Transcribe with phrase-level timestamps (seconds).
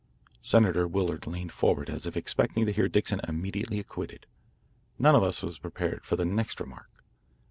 [0.41, 4.25] Senator Willard leaned forward as if expecting to hear Dixon immediately acquitted.
[4.97, 6.89] None of us was prepared for the next remark.